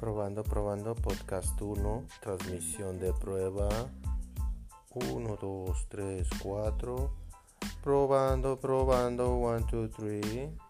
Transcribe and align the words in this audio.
Probando, 0.00 0.42
probando, 0.42 0.94
podcast 0.94 1.60
1, 1.60 2.06
transmisión 2.22 2.98
de 2.98 3.12
prueba 3.12 3.68
1, 4.94 5.36
2, 5.36 5.88
3, 5.90 6.26
4. 6.42 7.10
Probando, 7.82 8.58
probando, 8.58 9.36
1, 9.36 9.66
2, 9.70 9.90
3. 9.90 10.69